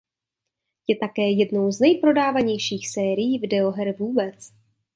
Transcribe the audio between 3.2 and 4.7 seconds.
videoher vůbec.